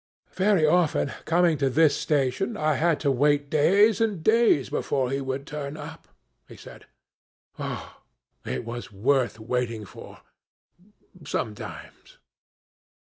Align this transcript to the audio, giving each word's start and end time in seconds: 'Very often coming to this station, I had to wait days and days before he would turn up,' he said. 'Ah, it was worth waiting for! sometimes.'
'Very 0.31 0.65
often 0.65 1.09
coming 1.25 1.59
to 1.59 1.69
this 1.69 1.95
station, 1.95 2.57
I 2.57 2.73
had 2.73 2.99
to 3.01 3.11
wait 3.11 3.51
days 3.51 4.01
and 4.01 4.23
days 4.23 4.67
before 4.71 5.11
he 5.11 5.21
would 5.21 5.45
turn 5.45 5.77
up,' 5.77 6.07
he 6.47 6.57
said. 6.57 6.87
'Ah, 7.59 8.01
it 8.43 8.65
was 8.65 8.91
worth 8.91 9.39
waiting 9.39 9.85
for! 9.85 10.21
sometimes.' 11.23 12.17